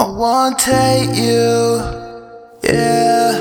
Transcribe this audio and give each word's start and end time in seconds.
I 0.00 0.08
wanna 0.08 0.56
take 0.56 1.14
you, 1.14 1.76
yeah. 2.64 3.32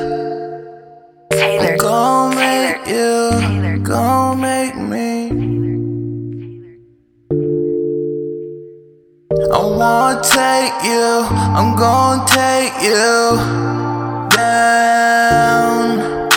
Taylor. 1.32 1.78
Gon' 1.78 2.34
Taylor. 2.34 2.36
make 2.36 2.86
you, 2.86 3.32
Taylor. 3.40 3.78
gon' 3.78 4.42
make 4.42 4.76
me. 4.76 5.32
I 9.54 9.60
wanna 9.80 10.22
take 10.22 10.84
you, 10.84 11.24
I'm 11.32 11.78
gon' 11.78 12.26
take 12.28 12.76
you 12.84 13.40
down. 14.36 16.28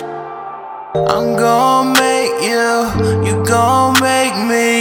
I'm 0.95 1.35
gon' 1.35 1.91
make 1.91 2.31
you, 2.41 2.87
you 3.27 3.43
gon' 3.43 3.99
make 3.99 4.37
me 4.47 4.71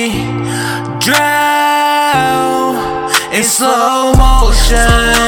drown 1.00 2.76
in 3.34 3.42
slow 3.42 4.14
motion. 4.14 5.21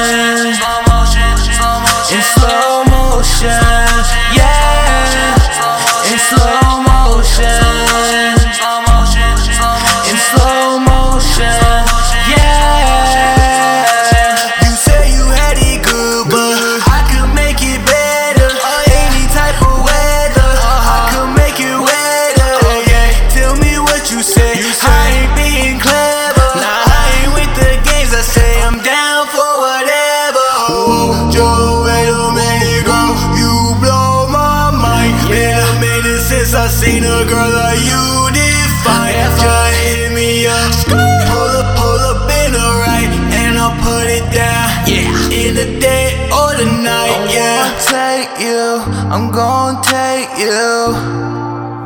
Motion, 3.25 3.49
yeah. 4.37 5.33
In 6.11 6.19
slow 6.29 6.81
motion. 6.85 7.49
In 10.05 10.17
slow 10.29 10.77
motion, 10.77 11.57
yeah. 12.29 13.81
You 14.61 14.71
say 14.77 15.09
you 15.17 15.25
had 15.33 15.57
it 15.57 15.81
good, 15.81 16.29
but 16.29 16.53
I 16.85 17.01
could 17.09 17.33
make 17.33 17.57
it 17.65 17.81
better. 17.89 18.49
Any 18.93 19.25
type 19.33 19.57
of 19.65 19.81
weather, 19.81 20.51
I 20.85 21.09
could 21.09 21.33
make 21.33 21.57
it 21.59 21.73
wetter. 21.81 22.53
Oh, 22.61 22.85
Tell 23.33 23.55
me 23.57 23.79
what 23.79 24.11
you 24.11 24.21
say. 24.21 24.53
I 24.53 25.01
ain't 25.17 25.33
being 25.33 25.79
clever. 25.81 26.61
Nah, 26.61 26.93
I 26.93 27.25
ain't 27.25 27.33
with 27.33 27.49
the 27.57 27.81
games. 27.89 28.13
I 28.13 28.21
say 28.21 28.61
I'm 28.61 28.77
down 28.85 29.25
for 29.33 29.49
whatever. 29.65 30.45
Oh, 30.69 31.25
Joe, 31.33 31.81
wait 31.85 32.05
a 32.05 32.29
minute, 32.37 32.44
I 36.55 36.67
seen 36.67 37.03
a 37.03 37.25
girl 37.27 37.51
like 37.51 37.83
you 37.83 38.31
define. 38.31 39.13
Just 39.13 39.75
hit 39.75 40.11
me 40.15 40.47
up. 40.47 40.71
Pull 40.87 41.51
up, 41.59 41.67
pull 41.75 42.01
up 42.11 42.31
in 42.31 42.53
the 42.55 42.67
right, 42.87 43.11
and 43.35 43.59
I'll 43.59 43.75
put 43.83 44.07
it 44.07 44.23
down. 44.31 44.71
Yeah, 44.87 45.11
in 45.35 45.55
the 45.55 45.67
day 45.79 46.15
or 46.31 46.55
the 46.55 46.65
night. 46.65 47.27
I 47.27 47.35
yeah, 47.35 47.75
take 47.91 48.39
you. 48.39 48.79
I'm 49.11 49.31
gonna 49.31 49.83
take 49.83 50.31
you 50.39 50.95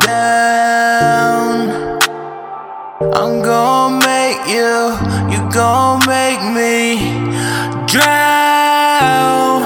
down. 0.06 1.70
I'm 3.14 3.42
gonna 3.42 4.06
make 4.06 4.40
you, 4.48 4.94
you 5.34 5.40
gonna 5.52 6.06
make 6.08 6.42
me 6.54 7.00
drown 7.88 9.66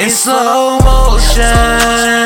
in 0.00 0.08
slow 0.10 0.80
motion. 0.80 2.17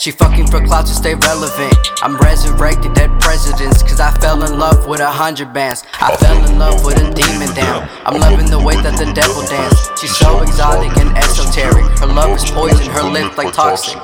She 0.00 0.12
fucking 0.12 0.46
for 0.46 0.64
clout 0.64 0.86
to 0.86 0.94
stay 0.94 1.14
relevant. 1.14 1.76
I'm 2.00 2.16
resurrected 2.16 2.94
dead 2.94 3.10
presidents, 3.20 3.82
cause 3.82 4.00
I 4.00 4.10
fell 4.18 4.42
in 4.44 4.58
love 4.58 4.86
with 4.86 5.00
a 5.00 5.10
hundred 5.10 5.52
bands. 5.52 5.84
I 6.00 6.16
fell 6.16 6.42
in 6.48 6.58
love 6.58 6.86
with 6.86 6.96
a 6.96 7.12
demon 7.12 7.54
down. 7.54 7.86
I'm 8.06 8.18
loving 8.18 8.48
the 8.48 8.58
way 8.58 8.76
that 8.76 8.96
the 8.96 9.12
devil 9.12 9.42
dance. 9.44 10.00
She's 10.00 10.16
so 10.16 10.40
exotic 10.40 10.96
and 10.96 11.14
esoteric. 11.18 11.84
Her 11.98 12.06
love 12.06 12.34
is 12.34 12.50
poison, 12.50 12.90
her 12.92 13.02
lips 13.02 13.36
like 13.36 13.52
toxic. 13.52 14.00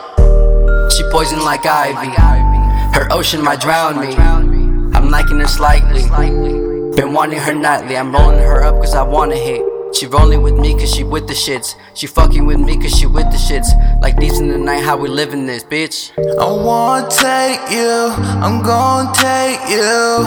She 0.92 1.02
poison 1.10 1.42
like 1.42 1.64
ivy. 1.64 2.12
Her 2.92 3.10
ocean 3.10 3.42
might 3.42 3.62
drown 3.62 3.98
me. 3.98 4.14
I'm 4.94 5.08
liking 5.08 5.40
her 5.40 5.48
slightly. 5.48 6.02
Been 6.94 7.14
wanting 7.14 7.38
her 7.38 7.54
nightly. 7.54 7.96
I'm 7.96 8.12
rolling 8.12 8.40
her 8.40 8.62
up 8.62 8.74
cause 8.74 8.94
I 8.94 9.02
wanna 9.02 9.36
hit. 9.36 9.62
She 9.96 10.04
rolling 10.04 10.42
with 10.42 10.58
me 10.58 10.74
cause 10.74 10.94
she 10.94 11.04
with 11.04 11.26
the 11.26 11.32
shits. 11.32 11.74
She 11.94 12.06
fucking 12.06 12.44
with 12.44 12.60
me 12.60 12.76
cause 12.76 12.94
she 12.94 13.06
with 13.06 13.30
the 13.30 13.38
shits. 13.38 13.68
Like 14.02 14.18
these 14.18 14.38
in 14.40 14.48
the 14.48 14.58
night, 14.58 14.84
how 14.84 14.98
we 14.98 15.08
living 15.08 15.46
this, 15.46 15.64
bitch. 15.64 16.12
I 16.38 16.44
wanna 16.44 17.08
take 17.08 17.70
you, 17.70 18.12
I'm 18.44 18.62
gonna 18.62 19.10
take 19.14 19.58
you 19.70 20.22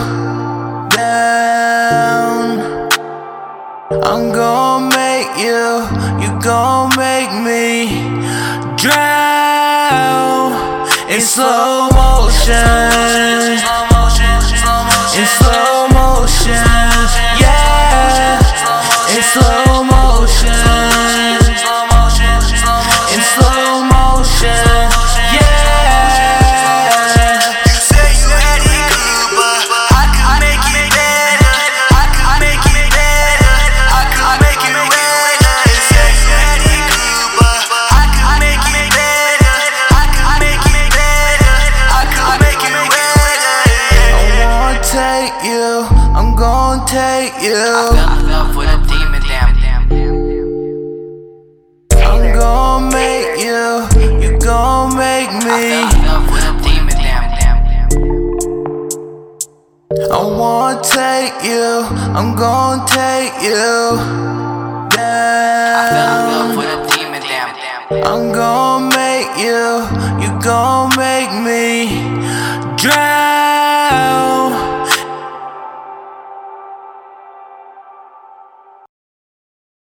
down. 0.97 2.59
I'm 3.91 4.31
gonna 4.31 4.89
make 4.89 5.37
you, 5.37 5.85
you 6.17 6.31
gonna 6.41 6.97
make 6.97 7.31
me 7.45 7.91
drown 8.75 10.49
in 11.11 11.21
slow 11.21 11.89
motion. 11.93 13.61
In 15.13 15.27
slow 15.37 15.87
motion, 15.93 16.88
slow 19.33 19.83
motion. 19.83 20.49
In 23.13 23.21
slow 23.21 23.83
motion, 23.89 24.65
yeah. 25.33 26.59
You 27.65 27.77
say 27.89 28.09
you 28.21 28.29
had 28.29 28.61
it 28.61 28.85
good, 28.89 29.29
but 29.37 29.65
I 29.97 30.05
could 30.13 30.41
make 30.45 30.65
it 30.77 30.89
better. 30.93 31.53
I 31.89 32.05
could 32.13 32.39
make 32.41 32.65
it 32.69 32.89
better. 32.93 33.53
I 33.89 34.03
could 34.13 34.37
make 34.45 34.61
it 34.61 34.77
better. 34.93 35.55
You 35.69 35.77
say 35.89 36.09
you 36.21 36.33
had 36.37 36.61
it 36.69 36.85
good, 36.93 37.29
but 37.39 37.65
I 37.89 38.05
could 38.13 38.39
make 38.45 38.65
it 38.77 38.89
better. 38.93 39.57
I 39.89 40.05
could 40.13 40.41
make 40.45 40.65
it 40.69 40.89
better. 40.93 41.53
I 41.89 42.03
could 42.13 42.37
make 42.45 42.61
it 42.61 42.77
better. 42.93 43.57
I 44.05 44.45
wanna 44.53 44.81
take 44.85 45.33
you. 45.49 45.89
I'm 46.17 46.29
gonna 46.35 46.85
take 46.85 47.33
I 47.33 47.41
you. 47.41 47.57
fell 47.89 48.13
in 48.19 48.29
love 48.29 48.53
with 48.55 48.69
a 48.69 48.77
demon 48.87 49.08
you, 53.39 53.87
you 54.21 54.37
gonna 54.39 54.95
make 54.95 55.31
me. 55.31 55.57
fell 55.69 55.95
in 55.95 56.05
love 56.05 56.27
with 56.31 56.43
a 56.43 56.53
demon 56.63 56.95
damn. 56.95 57.29
I 60.11 60.21
wanna 60.39 60.81
take 60.83 61.43
you, 61.43 61.83
I'm 62.17 62.35
gonna 62.35 62.85
take 62.87 63.33
you 63.41 63.97
I 64.91 65.89
fell 65.89 66.07
in 66.07 66.31
love 66.31 66.49
down. 66.49 66.57
with 66.57 66.67
a 66.67 66.79
demon 66.95 67.21
damn. 67.21 67.49
I'm 68.05 68.31
gonna 68.31 68.95
make 68.95 69.29
you, 69.37 69.63
you 70.21 70.29
gonna 70.41 70.95
make 70.97 71.31
me 71.47 71.65
drown 72.75 73.38